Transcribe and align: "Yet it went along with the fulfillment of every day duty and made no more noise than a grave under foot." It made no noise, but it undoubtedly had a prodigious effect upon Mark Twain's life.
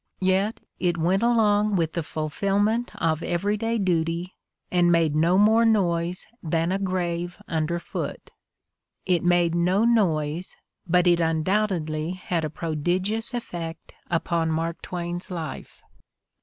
"Yet 0.21 0.61
it 0.79 0.97
went 0.97 1.21
along 1.21 1.75
with 1.75 1.93
the 1.93 2.01
fulfillment 2.01 2.89
of 2.95 3.21
every 3.21 3.55
day 3.55 3.77
duty 3.77 4.33
and 4.71 4.91
made 4.91 5.15
no 5.15 5.37
more 5.37 5.63
noise 5.63 6.25
than 6.41 6.71
a 6.71 6.79
grave 6.79 7.39
under 7.47 7.77
foot." 7.77 8.31
It 9.05 9.23
made 9.23 9.53
no 9.53 9.85
noise, 9.85 10.55
but 10.87 11.05
it 11.05 11.19
undoubtedly 11.19 12.13
had 12.13 12.43
a 12.43 12.49
prodigious 12.49 13.35
effect 13.35 13.93
upon 14.09 14.49
Mark 14.49 14.81
Twain's 14.81 15.29
life. 15.29 15.83